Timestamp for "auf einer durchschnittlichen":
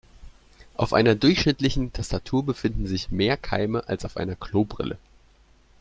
0.77-1.93